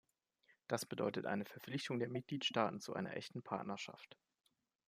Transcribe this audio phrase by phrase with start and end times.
[0.67, 4.17] Das bedeutet eine Verpflichtung der Mitgliedstaaten zu einer echten Partnerschaft.